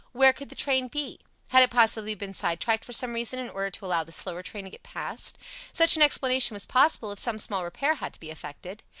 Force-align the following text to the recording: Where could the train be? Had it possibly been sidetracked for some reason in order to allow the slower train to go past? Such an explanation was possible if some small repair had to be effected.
Where 0.13 0.33
could 0.33 0.49
the 0.49 0.55
train 0.55 0.87
be? 0.87 1.19
Had 1.49 1.61
it 1.61 1.69
possibly 1.69 2.15
been 2.15 2.33
sidetracked 2.33 2.83
for 2.83 2.91
some 2.91 3.13
reason 3.13 3.37
in 3.37 3.51
order 3.51 3.69
to 3.69 3.85
allow 3.85 4.03
the 4.03 4.11
slower 4.11 4.41
train 4.41 4.63
to 4.63 4.71
go 4.71 4.77
past? 4.81 5.37
Such 5.71 5.95
an 5.95 6.01
explanation 6.01 6.55
was 6.55 6.65
possible 6.65 7.11
if 7.11 7.19
some 7.19 7.37
small 7.37 7.63
repair 7.63 7.93
had 7.93 8.13
to 8.15 8.19
be 8.19 8.31
effected. 8.31 8.81